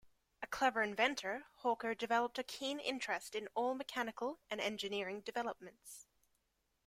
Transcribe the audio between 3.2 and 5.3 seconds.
in all mechanical and engineering